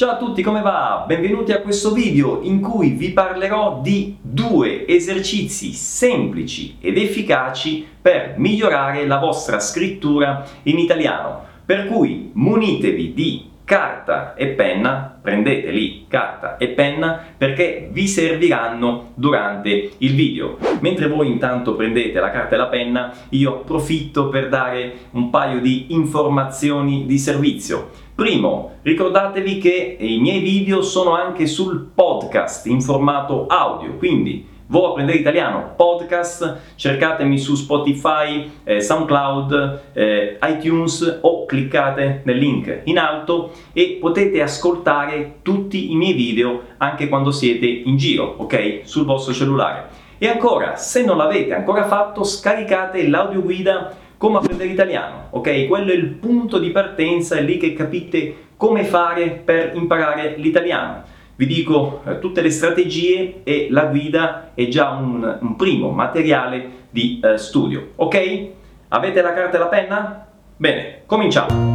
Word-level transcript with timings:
Ciao 0.00 0.12
a 0.12 0.16
tutti, 0.16 0.40
come 0.42 0.62
va? 0.62 1.04
Benvenuti 1.06 1.52
a 1.52 1.60
questo 1.60 1.92
video 1.92 2.40
in 2.40 2.62
cui 2.62 2.92
vi 2.92 3.10
parlerò 3.10 3.80
di 3.82 4.16
due 4.18 4.86
esercizi 4.88 5.74
semplici 5.74 6.78
ed 6.80 6.96
efficaci 6.96 7.86
per 8.00 8.32
migliorare 8.38 9.06
la 9.06 9.18
vostra 9.18 9.60
scrittura 9.60 10.42
in 10.62 10.78
italiano. 10.78 11.44
Per 11.66 11.86
cui 11.86 12.30
munitevi 12.32 13.12
di 13.12 13.50
carta 13.62 14.32
e 14.36 14.46
penna, 14.46 15.09
prendete 15.20 15.70
lì 15.70 16.06
carta 16.08 16.56
e 16.56 16.68
penna 16.68 17.22
perché 17.36 17.88
vi 17.92 18.06
serviranno 18.08 19.12
durante 19.14 19.90
il 19.98 20.14
video. 20.14 20.58
Mentre 20.80 21.08
voi 21.08 21.30
intanto 21.30 21.74
prendete 21.74 22.18
la 22.18 22.30
carta 22.30 22.54
e 22.54 22.58
la 22.58 22.66
penna, 22.66 23.12
io 23.30 23.60
approfitto 23.60 24.28
per 24.28 24.48
dare 24.48 24.92
un 25.12 25.30
paio 25.30 25.60
di 25.60 25.86
informazioni 25.88 27.06
di 27.06 27.18
servizio. 27.18 27.90
Primo, 28.14 28.78
ricordatevi 28.82 29.58
che 29.58 29.96
i 29.98 30.18
miei 30.18 30.40
video 30.40 30.82
sono 30.82 31.14
anche 31.14 31.46
sul 31.46 31.90
podcast 31.94 32.66
in 32.66 32.80
formato 32.80 33.46
audio, 33.46 33.96
quindi 33.96 34.46
Vo 34.70 34.90
apprendere 34.90 35.18
italiano 35.18 35.72
podcast, 35.74 36.76
cercatemi 36.76 37.38
su 37.38 37.56
Spotify, 37.56 38.48
eh, 38.62 38.80
SoundCloud, 38.80 39.80
eh, 39.94 40.38
iTunes 40.44 41.18
o 41.22 41.44
cliccate 41.44 42.20
nel 42.22 42.36
link 42.36 42.82
in 42.84 42.96
alto 42.96 43.50
e 43.72 43.98
potete 44.00 44.40
ascoltare 44.40 45.38
tutti 45.42 45.90
i 45.90 45.96
miei 45.96 46.12
video 46.12 46.62
anche 46.76 47.08
quando 47.08 47.32
siete 47.32 47.66
in 47.66 47.96
giro, 47.96 48.36
ok? 48.38 48.82
Sul 48.84 49.04
vostro 49.04 49.32
cellulare. 49.32 49.88
E 50.18 50.28
ancora, 50.28 50.76
se 50.76 51.04
non 51.04 51.16
l'avete 51.16 51.52
ancora 51.52 51.88
fatto, 51.88 52.22
scaricate 52.22 53.08
l'audioguida 53.08 53.92
come 54.16 54.36
apprendere 54.36 54.68
italiano, 54.68 55.26
ok? 55.30 55.66
Quello 55.66 55.90
è 55.90 55.96
il 55.96 56.06
punto 56.10 56.60
di 56.60 56.70
partenza, 56.70 57.34
è 57.34 57.42
lì 57.42 57.56
che 57.56 57.72
capite 57.72 58.50
come 58.56 58.84
fare 58.84 59.30
per 59.30 59.72
imparare 59.74 60.36
l'italiano 60.36 61.09
vi 61.40 61.46
dico 61.46 62.02
eh, 62.04 62.18
tutte 62.18 62.42
le 62.42 62.50
strategie 62.50 63.40
e 63.44 63.68
la 63.70 63.86
guida 63.86 64.50
è 64.52 64.68
già 64.68 64.90
un, 64.90 65.38
un 65.40 65.56
primo 65.56 65.88
materiale 65.88 66.88
di 66.90 67.18
eh, 67.24 67.38
studio. 67.38 67.92
Ok? 67.96 68.48
Avete 68.88 69.22
la 69.22 69.32
carta 69.32 69.56
e 69.56 69.58
la 69.58 69.66
penna? 69.68 70.26
Bene, 70.54 71.04
cominciamo. 71.06 71.72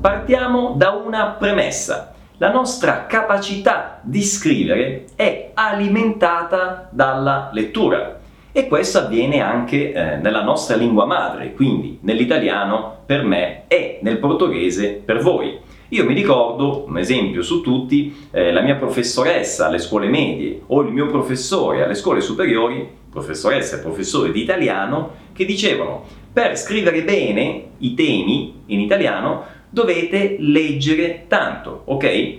Partiamo 0.00 0.72
da 0.78 0.92
una 0.92 1.36
premessa. 1.38 2.14
La 2.38 2.50
nostra 2.50 3.04
capacità 3.04 3.98
di 4.00 4.22
scrivere 4.22 5.04
è 5.14 5.50
alimentata 5.52 6.88
dalla 6.90 7.50
lettura. 7.52 8.19
E 8.52 8.66
questo 8.66 8.98
avviene 8.98 9.40
anche 9.40 9.92
eh, 9.92 10.16
nella 10.16 10.42
nostra 10.42 10.74
lingua 10.74 11.04
madre, 11.04 11.52
quindi 11.52 11.98
nell'italiano 12.02 13.02
per 13.06 13.22
me 13.22 13.62
e 13.68 14.00
nel 14.02 14.18
portoghese 14.18 15.00
per 15.04 15.20
voi. 15.20 15.56
Io 15.90 16.04
mi 16.04 16.14
ricordo, 16.14 16.84
un 16.86 16.98
esempio 16.98 17.42
su 17.42 17.60
tutti, 17.60 18.28
eh, 18.32 18.52
la 18.52 18.60
mia 18.60 18.74
professoressa 18.74 19.66
alle 19.66 19.78
scuole 19.78 20.08
medie 20.08 20.62
o 20.66 20.80
il 20.82 20.92
mio 20.92 21.06
professore 21.06 21.84
alle 21.84 21.94
scuole 21.94 22.20
superiori, 22.20 22.88
professoressa 23.08 23.76
e 23.76 23.80
professore 23.80 24.32
di 24.32 24.42
italiano, 24.42 25.12
che 25.32 25.44
dicevano 25.44 26.04
per 26.32 26.58
scrivere 26.58 27.02
bene 27.02 27.64
i 27.78 27.94
temi 27.94 28.62
in 28.66 28.80
italiano 28.80 29.44
dovete 29.68 30.36
leggere 30.40 31.24
tanto, 31.28 31.82
ok? 31.84 32.38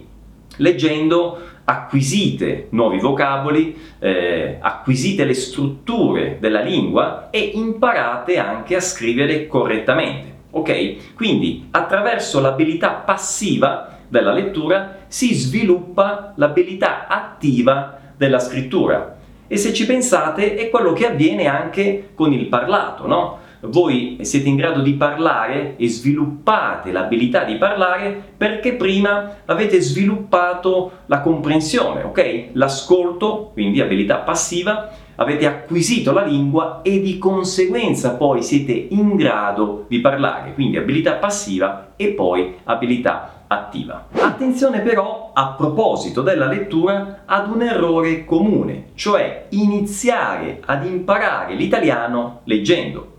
Leggendo 0.57 1.39
acquisite 1.71 2.67
nuovi 2.71 2.99
vocaboli, 2.99 3.77
eh, 3.99 4.57
acquisite 4.59 5.23
le 5.23 5.33
strutture 5.33 6.37
della 6.39 6.59
lingua 6.59 7.29
e 7.29 7.51
imparate 7.53 8.37
anche 8.37 8.75
a 8.75 8.81
scrivere 8.81 9.47
correttamente. 9.47 10.29
Ok? 10.51 11.13
Quindi 11.15 11.67
attraverso 11.71 12.41
l'abilità 12.41 12.89
passiva 12.91 13.99
della 14.07 14.33
lettura 14.33 14.97
si 15.07 15.33
sviluppa 15.33 16.33
l'abilità 16.35 17.07
attiva 17.07 17.97
della 18.17 18.39
scrittura. 18.39 19.17
E 19.47 19.57
se 19.57 19.73
ci 19.73 19.85
pensate 19.85 20.55
è 20.55 20.69
quello 20.69 20.91
che 20.91 21.07
avviene 21.07 21.47
anche 21.47 22.09
con 22.13 22.33
il 22.33 22.47
parlato, 22.47 23.07
no? 23.07 23.39
Voi 23.61 24.17
siete 24.21 24.49
in 24.49 24.55
grado 24.55 24.81
di 24.81 24.93
parlare 24.93 25.75
e 25.77 25.87
sviluppate 25.87 26.91
l'abilità 26.91 27.43
di 27.43 27.55
parlare 27.55 28.33
perché 28.35 28.73
prima 28.73 29.37
avete 29.45 29.79
sviluppato 29.81 30.91
la 31.05 31.21
comprensione, 31.21 32.03
ok? 32.03 32.49
L'ascolto, 32.53 33.51
quindi 33.53 33.81
abilità 33.81 34.17
passiva, 34.17 34.89
avete 35.15 35.45
acquisito 35.45 36.11
la 36.11 36.23
lingua 36.23 36.81
e 36.81 36.99
di 36.99 37.17
conseguenza 37.17 38.15
poi 38.15 38.41
siete 38.41 38.71
in 38.71 39.15
grado 39.15 39.85
di 39.87 39.99
parlare, 39.99 40.53
quindi 40.53 40.77
abilità 40.77 41.13
passiva 41.13 41.93
e 41.95 42.09
poi 42.09 42.55
abilità 42.63 43.45
attiva. 43.47 44.07
Attenzione 44.13 44.79
però 44.79 45.31
a 45.33 45.53
proposito 45.57 46.21
della 46.21 46.47
lettura 46.47 47.23
ad 47.25 47.49
un 47.49 47.61
errore 47.61 48.23
comune, 48.23 48.91
cioè 48.95 49.47
iniziare 49.49 50.61
ad 50.65 50.85
imparare 50.85 51.55
l'italiano 51.55 52.41
leggendo. 52.45 53.10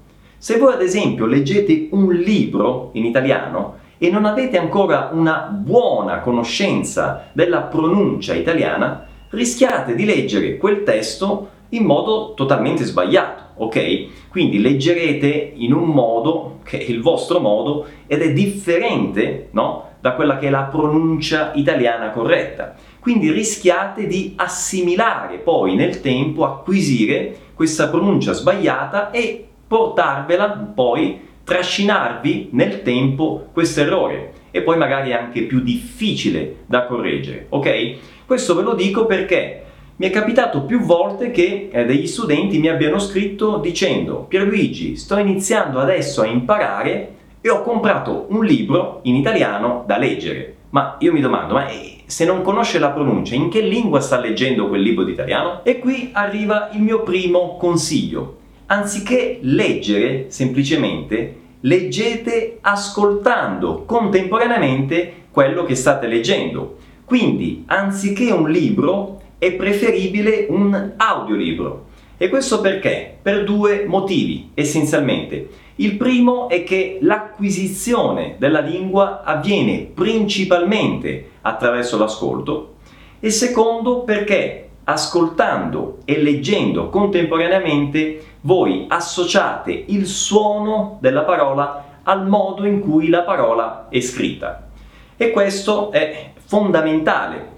Se 0.42 0.58
voi 0.58 0.72
ad 0.72 0.82
esempio 0.82 1.26
leggete 1.26 1.86
un 1.92 2.12
libro 2.12 2.90
in 2.94 3.04
italiano 3.04 3.76
e 3.96 4.10
non 4.10 4.24
avete 4.24 4.58
ancora 4.58 5.10
una 5.12 5.42
buona 5.56 6.18
conoscenza 6.18 7.28
della 7.32 7.60
pronuncia 7.60 8.34
italiana, 8.34 9.06
rischiate 9.28 9.94
di 9.94 10.04
leggere 10.04 10.56
quel 10.56 10.82
testo 10.82 11.48
in 11.68 11.84
modo 11.84 12.34
totalmente 12.34 12.82
sbagliato, 12.82 13.62
ok? 13.62 14.30
Quindi 14.30 14.58
leggerete 14.58 15.52
in 15.54 15.72
un 15.72 15.90
modo 15.90 16.58
che 16.64 16.78
è 16.80 16.90
il 16.90 17.02
vostro 17.02 17.38
modo 17.38 17.86
ed 18.08 18.22
è 18.22 18.32
differente, 18.32 19.46
no? 19.52 19.90
Da 20.00 20.14
quella 20.14 20.38
che 20.38 20.48
è 20.48 20.50
la 20.50 20.62
pronuncia 20.64 21.52
italiana 21.54 22.10
corretta. 22.10 22.74
Quindi 22.98 23.30
rischiate 23.30 24.08
di 24.08 24.32
assimilare 24.34 25.36
poi 25.36 25.76
nel 25.76 26.00
tempo, 26.00 26.44
acquisire 26.44 27.32
questa 27.54 27.86
pronuncia 27.86 28.32
sbagliata 28.32 29.12
e 29.12 29.46
portarvela 29.72 30.50
poi, 30.74 31.18
trascinarvi 31.44 32.50
nel 32.52 32.82
tempo 32.82 33.46
questo 33.52 33.80
errore 33.80 34.32
e 34.50 34.60
poi 34.60 34.76
magari 34.76 35.10
è 35.10 35.14
anche 35.14 35.42
più 35.42 35.60
difficile 35.60 36.56
da 36.66 36.84
correggere, 36.84 37.46
ok? 37.48 37.94
Questo 38.26 38.54
ve 38.54 38.62
lo 38.62 38.74
dico 38.74 39.06
perché 39.06 39.62
mi 39.96 40.06
è 40.06 40.10
capitato 40.10 40.64
più 40.64 40.80
volte 40.80 41.30
che 41.30 41.70
eh, 41.72 41.84
degli 41.86 42.06
studenti 42.06 42.58
mi 42.58 42.68
abbiano 42.68 42.98
scritto 42.98 43.56
dicendo 43.56 44.26
Pierluigi, 44.28 44.94
sto 44.96 45.16
iniziando 45.16 45.80
adesso 45.80 46.20
a 46.20 46.26
imparare 46.26 47.14
e 47.40 47.48
ho 47.48 47.62
comprato 47.62 48.26
un 48.28 48.44
libro 48.44 49.00
in 49.04 49.14
italiano 49.14 49.84
da 49.86 49.96
leggere. 49.96 50.56
Ma 50.70 50.96
io 50.98 51.12
mi 51.12 51.20
domando, 51.20 51.54
ma 51.54 51.68
eh, 51.68 52.02
se 52.04 52.26
non 52.26 52.42
conosce 52.42 52.78
la 52.78 52.90
pronuncia, 52.90 53.34
in 53.34 53.48
che 53.48 53.60
lingua 53.62 54.00
sta 54.00 54.18
leggendo 54.18 54.68
quel 54.68 54.82
libro 54.82 55.04
di 55.04 55.12
italiano? 55.12 55.60
E 55.64 55.78
qui 55.78 56.10
arriva 56.12 56.68
il 56.72 56.82
mio 56.82 57.02
primo 57.02 57.56
consiglio 57.56 58.40
anziché 58.72 59.38
leggere 59.42 60.26
semplicemente, 60.28 61.40
leggete 61.60 62.56
ascoltando 62.62 63.84
contemporaneamente 63.84 65.26
quello 65.30 65.64
che 65.64 65.74
state 65.74 66.06
leggendo. 66.06 66.78
Quindi, 67.04 67.64
anziché 67.66 68.30
un 68.32 68.50
libro, 68.50 69.20
è 69.36 69.52
preferibile 69.52 70.46
un 70.48 70.92
audiolibro. 70.96 71.88
E 72.16 72.30
questo 72.30 72.62
perché? 72.62 73.18
Per 73.20 73.44
due 73.44 73.84
motivi, 73.86 74.52
essenzialmente. 74.54 75.48
Il 75.76 75.96
primo 75.96 76.48
è 76.48 76.64
che 76.64 76.96
l'acquisizione 77.02 78.36
della 78.38 78.60
lingua 78.60 79.22
avviene 79.22 79.86
principalmente 79.92 81.32
attraverso 81.42 81.98
l'ascolto. 81.98 82.76
E 83.20 83.28
secondo 83.28 84.00
perché 84.00 84.70
ascoltando 84.84 85.98
e 86.04 86.20
leggendo 86.20 86.88
contemporaneamente 86.88 88.24
voi 88.42 88.86
associate 88.88 89.84
il 89.88 90.06
suono 90.06 90.98
della 91.00 91.22
parola 91.22 91.84
al 92.04 92.26
modo 92.26 92.66
in 92.66 92.80
cui 92.80 93.08
la 93.08 93.22
parola 93.22 93.86
è 93.88 94.00
scritta. 94.00 94.68
E 95.16 95.30
questo 95.30 95.92
è 95.92 96.32
fondamentale. 96.44 97.50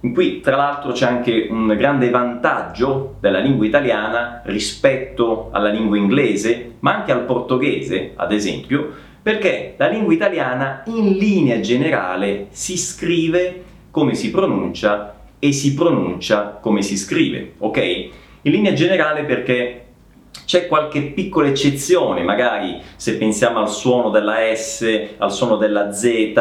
Qui 0.00 0.40
tra 0.40 0.56
l'altro 0.56 0.92
c'è 0.92 1.06
anche 1.06 1.48
un 1.50 1.74
grande 1.76 2.10
vantaggio 2.10 3.16
della 3.18 3.40
lingua 3.40 3.66
italiana 3.66 4.42
rispetto 4.44 5.48
alla 5.50 5.70
lingua 5.70 5.96
inglese, 5.96 6.74
ma 6.80 6.94
anche 6.94 7.12
al 7.12 7.24
portoghese, 7.24 8.12
ad 8.14 8.32
esempio, 8.32 8.92
perché 9.22 9.74
la 9.76 9.88
lingua 9.88 10.12
italiana 10.12 10.82
in 10.86 11.16
linea 11.16 11.58
generale 11.60 12.46
si 12.50 12.76
scrive 12.76 13.64
come 13.90 14.14
si 14.14 14.30
pronuncia 14.30 15.17
e 15.38 15.52
si 15.52 15.74
pronuncia 15.74 16.58
come 16.60 16.82
si 16.82 16.96
scrive, 16.96 17.54
ok? 17.58 18.08
In 18.42 18.52
linea 18.52 18.72
generale 18.72 19.24
perché 19.24 19.84
c'è 20.44 20.66
qualche 20.66 21.02
piccola 21.02 21.48
eccezione, 21.48 22.22
magari 22.22 22.80
se 22.96 23.16
pensiamo 23.16 23.58
al 23.58 23.68
suono 23.68 24.10
della 24.10 24.36
S, 24.54 25.08
al 25.18 25.32
suono 25.32 25.56
della 25.56 25.92
Z, 25.92 26.32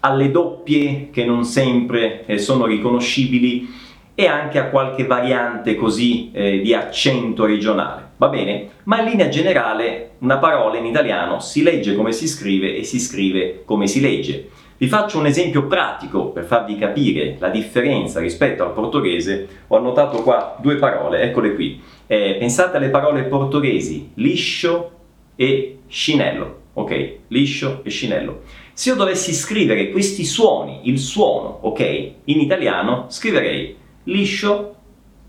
alle 0.00 0.30
doppie 0.30 1.10
che 1.10 1.24
non 1.24 1.44
sempre 1.44 2.24
eh, 2.26 2.38
sono 2.38 2.66
riconoscibili 2.66 3.82
e 4.14 4.26
anche 4.26 4.58
a 4.58 4.68
qualche 4.70 5.06
variante 5.06 5.74
così 5.74 6.30
eh, 6.32 6.60
di 6.60 6.74
accento 6.74 7.44
regionale. 7.44 8.10
va 8.16 8.28
bene? 8.28 8.70
Ma 8.84 9.00
in 9.00 9.08
linea 9.08 9.28
generale 9.28 10.12
una 10.18 10.38
parola 10.38 10.76
in 10.76 10.86
italiano 10.86 11.40
si 11.40 11.62
legge 11.62 11.94
come 11.94 12.12
si 12.12 12.26
scrive 12.26 12.76
e 12.76 12.84
si 12.84 12.98
scrive 12.98 13.62
come 13.64 13.86
si 13.86 14.00
legge. 14.00 14.48
Vi 14.76 14.88
faccio 14.88 15.18
un 15.18 15.26
esempio 15.26 15.66
pratico 15.66 16.30
per 16.30 16.44
farvi 16.44 16.76
capire 16.76 17.36
la 17.38 17.48
differenza 17.48 18.18
rispetto 18.18 18.64
al 18.64 18.72
portoghese. 18.72 19.48
Ho 19.68 19.76
annotato 19.76 20.22
qua 20.22 20.56
due 20.60 20.76
parole, 20.76 21.22
eccole 21.22 21.54
qui. 21.54 21.80
Eh, 22.08 22.36
pensate 22.40 22.76
alle 22.76 22.88
parole 22.88 23.22
portoghesi 23.22 24.10
liscio 24.14 24.90
e 25.36 25.78
scinello, 25.86 26.60
ok? 26.72 27.16
Liscio 27.28 27.82
e 27.84 27.90
scinello. 27.90 28.40
Se 28.72 28.90
io 28.90 28.96
dovessi 28.96 29.32
scrivere 29.32 29.90
questi 29.90 30.24
suoni, 30.24 30.80
il 30.88 30.98
suono, 30.98 31.60
ok, 31.62 32.12
in 32.24 32.40
italiano, 32.40 33.06
scriverei 33.08 33.76
liscio 34.04 34.74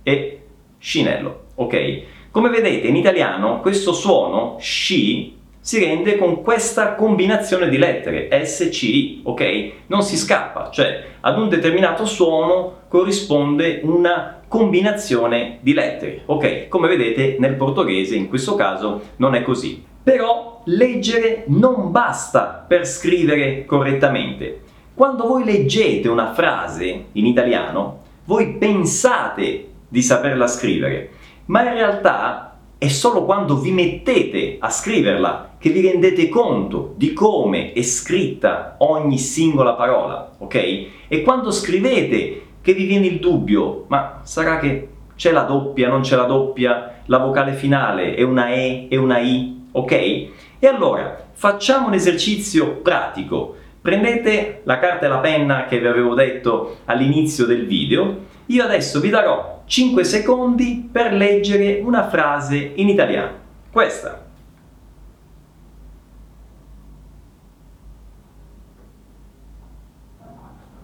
e 0.02 0.42
scinello, 0.80 1.44
ok? 1.54 2.02
Come 2.32 2.50
vedete 2.50 2.88
in 2.88 2.96
italiano 2.96 3.62
questo 3.62 3.94
suono 3.94 4.58
sci 4.60 5.36
si 5.66 5.84
rende 5.84 6.16
con 6.16 6.44
questa 6.44 6.94
combinazione 6.94 7.70
di 7.70 7.80
lettere 7.80 8.30
SCI, 8.46 9.22
ok? 9.24 9.72
Non 9.88 10.04
si 10.04 10.16
scappa, 10.16 10.70
cioè 10.70 11.04
ad 11.22 11.40
un 11.40 11.50
determinato 11.50 12.06
suono 12.06 12.82
corrisponde 12.88 13.80
una 13.82 14.42
combinazione 14.48 15.58
di 15.62 15.74
lettere, 15.74 16.22
ok? 16.28 16.68
Come 16.68 16.88
vedete 16.88 17.38
nel 17.40 17.56
portoghese 17.56 18.14
in 18.16 18.30
questo 18.30 18.54
caso 18.54 19.02
non 19.16 19.34
è 19.34 19.42
così. 19.42 19.84
Però 20.04 20.62
leggere 20.66 21.46
non 21.48 21.92
basta 21.92 22.64
per 22.68 22.86
scrivere 22.86 23.66
correttamente. 23.66 24.62
Quando 24.94 25.26
voi 25.26 25.46
leggete 25.46 26.08
una 26.08 26.32
frase 26.34 27.06
in 27.14 27.26
italiano, 27.26 28.02
voi 28.26 28.54
pensate 28.60 29.70
di 29.88 30.04
saperla 30.04 30.46
scrivere, 30.46 31.10
ma 31.46 31.64
in 31.64 31.74
realtà 31.74 32.55
è 32.86 32.90
solo 32.90 33.26
quando 33.26 33.58
vi 33.58 33.72
mettete 33.72 34.58
a 34.60 34.70
scriverla 34.70 35.56
che 35.58 35.72
vi 35.72 35.82
rendete 35.82 36.30
conto 36.30 36.94
di 36.98 37.14
come 37.14 37.74
è 37.74 37.82
scritta 37.82 38.76
ogni 38.78 39.18
singola 39.18 39.74
parola, 39.74 40.34
ok? 40.38 40.56
E 41.08 41.24
quando 41.24 41.50
scrivete 41.50 42.44
che 42.62 42.74
vi 42.76 42.86
viene 42.86 43.08
il 43.08 43.18
dubbio, 43.18 43.86
ma 43.88 44.20
sarà 44.22 44.60
che 44.60 44.90
c'è 45.16 45.32
la 45.32 45.42
doppia, 45.42 45.90
non 45.90 46.02
c'è 46.02 46.16
la 46.16 46.26
doppia, 46.26 47.02
la 47.06 47.18
vocale 47.18 47.54
finale 47.54 48.14
è 48.14 48.22
una 48.22 48.54
E, 48.54 48.86
è 48.88 48.98
una 48.98 49.18
I, 49.18 49.64
ok? 49.72 49.92
E 49.92 50.68
allora 50.68 51.26
facciamo 51.32 51.88
un 51.88 51.94
esercizio 51.94 52.82
pratico. 52.84 53.56
Prendete 53.82 54.62
la 54.64 54.78
carta 54.78 55.08
e 55.08 55.10
la 55.10 55.18
penna 55.18 55.66
che 55.66 55.80
vi 55.80 55.88
avevo 55.88 56.14
detto 56.14 56.78
all'inizio 56.86 57.48
del 57.48 57.66
video. 57.66 58.16
Io 58.46 58.64
adesso 58.64 59.00
vi 59.00 59.10
darò 59.10 59.55
5 59.66 60.04
secondi 60.04 60.88
per 60.92 61.14
leggere 61.14 61.80
una 61.84 62.08
frase 62.08 62.74
in 62.76 62.90
italiano. 62.90 63.44
Questa. 63.72 64.24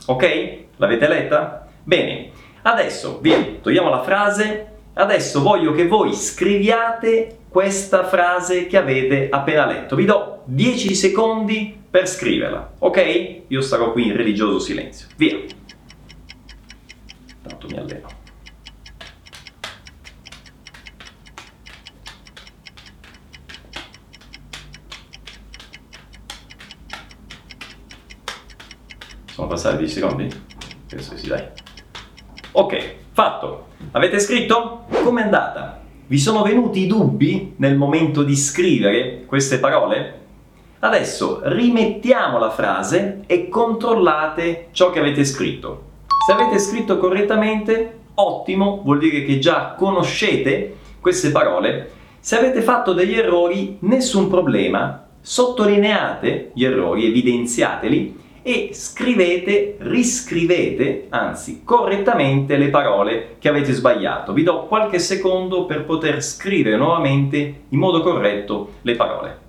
Ok? 0.08 0.58
L'avete 0.78 1.08
letta? 1.08 1.68
Bene, 1.84 2.32
adesso 2.64 3.20
via, 3.20 3.38
togliamo 3.62 3.90
la 3.90 4.02
frase. 4.02 4.68
Adesso 4.94 5.42
voglio 5.42 5.72
che 5.72 5.88
voi 5.88 6.14
scriviate 6.14 7.38
questa 7.48 8.06
frase 8.06 8.68
che 8.68 8.78
avete 8.78 9.30
appena 9.30 9.66
letto. 9.66 9.96
Vi 9.96 10.06
do 10.06 10.42
10 10.46 10.96
secondi 10.96 11.78
per 11.90 12.08
scriverla, 12.08 12.74
ok? 12.80 13.42
Io 13.48 13.62
starò 13.62 13.92
qui 13.92 14.08
in 14.08 14.16
religioso 14.16 14.60
silenzio. 14.60 15.08
Via. 15.16 15.40
Tanto 17.42 17.68
mi 17.68 17.78
alleno. 17.78 18.21
Sono 29.32 29.48
passati 29.48 29.78
10 29.78 29.94
secondi? 29.94 30.30
Penso 30.88 31.16
sì, 31.16 31.28
dai. 31.28 31.42
Ok, 32.52 32.96
fatto. 33.14 33.68
Avete 33.92 34.20
scritto? 34.20 34.84
Com'è 35.04 35.22
andata? 35.22 35.80
Vi 36.06 36.20
sono 36.20 36.42
venuti 36.42 36.86
dubbi 36.86 37.54
nel 37.56 37.78
momento 37.78 38.24
di 38.24 38.36
scrivere 38.36 39.24
queste 39.26 39.60
parole? 39.60 40.20
Adesso 40.80 41.40
rimettiamo 41.44 42.40
la 42.40 42.50
frase 42.50 43.22
e 43.26 43.48
controllate 43.48 44.68
ciò 44.72 44.90
che 44.90 45.00
avete 45.00 45.24
scritto. 45.24 45.84
Se 46.26 46.34
avete 46.34 46.60
scritto 46.60 46.98
correttamente, 46.98 48.00
ottimo, 48.16 48.82
vuol 48.84 49.00
dire 49.00 49.24
che 49.24 49.40
già 49.40 49.76
conoscete 49.78 50.76
queste 51.00 51.32
parole. 51.32 51.90
Se 52.20 52.38
avete 52.38 52.62
fatto 52.62 52.92
degli 52.92 53.16
errori, 53.16 53.78
nessun 53.80 54.28
problema, 54.28 55.06
sottolineate 55.22 56.52
gli 56.54 56.66
errori, 56.66 57.06
evidenziateli 57.06 58.20
e 58.44 58.70
scrivete, 58.74 59.76
riscrivete, 59.80 61.08
anzi 61.10 61.64
correttamente 61.64 62.58
le 62.58 62.70
parole 62.70 63.36
che 63.40 63.50
avete 63.50 63.72
sbagliato. 63.72 64.34
Vi 64.34 64.44
do 64.44 64.66
qualche 64.66 65.00
secondo 65.00 65.66
per 65.66 65.86
poter 65.86 66.24
scrivere 66.24 66.78
nuovamente 66.78 67.64
in 67.70 67.80
modo 67.80 68.02
corretto 68.02 68.74
le 68.82 68.96
parole. 68.96 69.40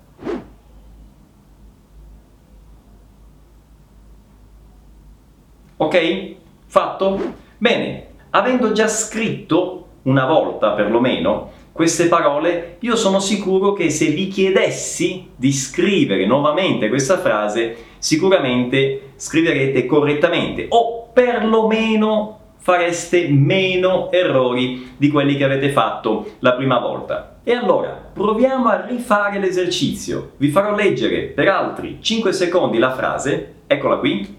Ok? 5.77 6.35
Fatto? 6.67 7.33
Bene, 7.57 8.07
avendo 8.29 8.71
già 8.71 8.87
scritto 8.87 9.87
una 10.03 10.25
volta 10.25 10.71
perlomeno 10.71 11.51
queste 11.73 12.05
parole, 12.05 12.77
io 12.81 12.95
sono 12.95 13.19
sicuro 13.19 13.73
che 13.73 13.89
se 13.89 14.09
vi 14.09 14.27
chiedessi 14.27 15.31
di 15.35 15.51
scrivere 15.51 16.27
nuovamente 16.27 16.87
questa 16.87 17.17
frase, 17.17 17.75
sicuramente 17.97 19.13
scriverete 19.15 19.87
correttamente 19.87 20.67
o 20.69 21.09
perlomeno 21.11 22.39
fareste 22.57 23.27
meno 23.27 24.11
errori 24.11 24.93
di 24.95 25.09
quelli 25.09 25.35
che 25.35 25.45
avete 25.45 25.69
fatto 25.69 26.35
la 26.39 26.53
prima 26.53 26.77
volta. 26.77 27.39
E 27.43 27.53
allora, 27.53 27.89
proviamo 28.13 28.69
a 28.69 28.85
rifare 28.85 29.39
l'esercizio. 29.39 30.33
Vi 30.37 30.49
farò 30.49 30.75
leggere 30.75 31.23
per 31.23 31.47
altri 31.47 31.97
5 31.99 32.31
secondi 32.33 32.77
la 32.77 32.93
frase, 32.93 33.53
eccola 33.65 33.97
qui. 33.97 34.37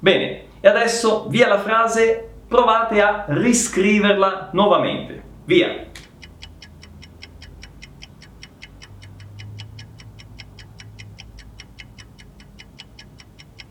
Bene, 0.00 0.42
e 0.60 0.68
adesso 0.68 1.26
via 1.28 1.46
la 1.46 1.58
frase 1.60 2.31
provate 2.52 3.00
a 3.00 3.24
riscriverla 3.28 4.50
nuovamente. 4.52 5.22
Via! 5.46 5.86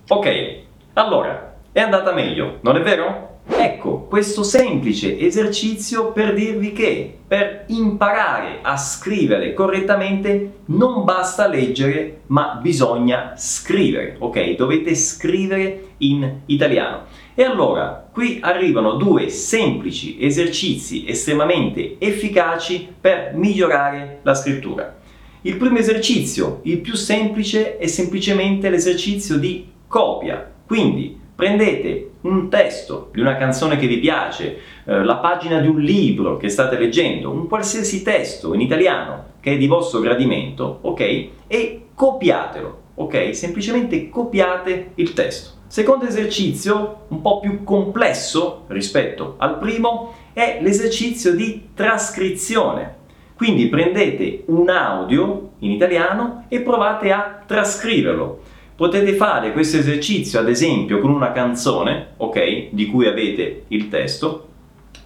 Ok, 0.08 0.60
allora, 0.94 1.58
è 1.72 1.79
andata 1.79 2.12
meglio, 2.12 2.58
non 2.62 2.75
è 2.75 2.82
vero? 2.82 3.29
Ecco, 3.46 4.08
questo 4.10 4.44
semplice 4.44 5.17
esercizio 5.17 6.12
per 6.12 6.34
dirvi 6.34 6.74
che 6.74 7.20
per 7.27 7.65
imparare 7.67 8.60
a 8.62 8.75
scrivere 8.77 9.53
correttamente 9.53 10.62
non 10.65 11.03
basta 11.06 11.48
leggere, 11.48 12.22
ma 12.27 12.58
bisogna 12.62 13.34
scrivere, 13.38 14.15
ok? 14.20 14.56
Dovete 14.56 14.96
scrivere 14.96 15.89
in 15.98 16.39
italiano. 16.48 17.06
E 17.34 17.44
allora, 17.44 18.10
qui 18.12 18.40
arrivano 18.42 18.96
due 18.96 19.30
semplici 19.30 20.18
esercizi 20.20 21.06
estremamente 21.08 21.96
efficaci 21.98 22.88
per 23.00 23.32
migliorare 23.36 24.20
la 24.24 24.34
scrittura. 24.34 24.98
Il 25.44 25.56
primo 25.56 25.78
esercizio, 25.78 26.60
il 26.64 26.80
più 26.80 26.94
semplice, 26.94 27.78
è 27.78 27.88
semplicemente 27.88 28.70
l'esercizio 28.70 29.38
di 29.38 29.66
copia. 29.88 30.52
Quindi 30.68 31.20
prendete 31.34 32.12
un 32.22 32.50
testo 32.50 33.10
di 33.14 33.22
una 33.22 33.38
canzone 33.38 33.78
che 33.78 33.88
vi 33.88 33.98
piace, 33.98 34.58
eh, 34.86 35.04
la 35.04 35.16
pagina 35.16 35.60
di 35.60 35.68
un 35.68 35.80
libro 35.80 36.38
che 36.38 36.50
state 36.50 36.78
leggendo, 36.78 37.32
un 37.32 37.48
qualsiasi 37.48 38.04
testo 38.04 38.54
in 38.54 38.62
italiano 38.62 39.30
che 39.40 39.54
è 39.54 39.58
di 39.58 39.68
vostro 39.68 40.02
gradimento, 40.02 40.80
ok? 40.82 41.28
E 41.48 41.86
copiatelo, 41.96 42.82
ok? 42.96 43.36
Semplicemente 43.36 44.10
copiate 44.10 44.92
il 44.96 45.14
testo. 45.14 45.61
Secondo 45.72 46.04
esercizio, 46.04 47.04
un 47.08 47.22
po' 47.22 47.40
più 47.40 47.63
complesso 47.63 48.66
rispetto 48.68 49.36
al 49.38 49.58
primo, 49.58 50.13
è 50.34 50.60
l'esercizio 50.60 51.34
di 51.34 51.70
trascrizione. 51.74 52.96
Quindi 53.36 53.68
prendete 53.68 54.44
un 54.48 54.68
audio 54.68 55.51
in 55.60 55.72
italiano 55.72 56.44
e 56.50 56.60
provate 56.60 57.13
a 57.13 57.42
trascriverlo. 57.46 58.42
Potete 58.75 59.13
fare 59.13 59.54
questo 59.54 59.78
esercizio 59.78 60.42
ad 60.42 60.50
esempio 60.50 61.00
con 61.00 61.10
una 61.10 61.32
canzone, 61.32 62.16
ok, 62.18 62.68
di 62.72 62.88
cui 62.88 63.08
avete 63.08 63.63
il 63.70 63.88
testo. 63.88 64.48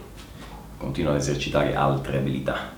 continuo 0.77 1.11
ad 1.11 1.17
esercitare 1.17 1.75
altre 1.75 2.17
abilità. 2.17 2.73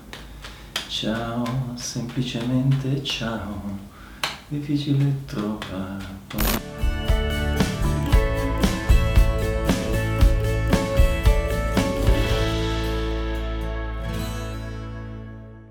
Ciao, 0.88 1.44
semplicemente 1.74 3.02
ciao 3.02 3.86
difficile 4.48 5.24
trovarlo 5.26 6.77